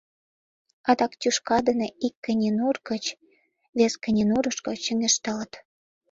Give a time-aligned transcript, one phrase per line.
[0.89, 3.05] Адак тӱшка дене ик кыненур гыч
[3.77, 5.51] вес кыненурышко чоҥештылыт.